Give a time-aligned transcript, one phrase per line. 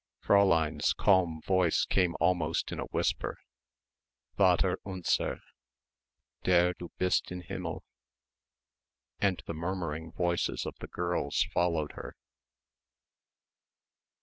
[0.23, 3.37] Fräulein's calm voice came almost in a whisper,
[4.35, 5.41] "Vater unser...
[6.41, 7.83] der Du bist im Himmel,"
[9.19, 12.15] and the murmuring voices of the girls followed her.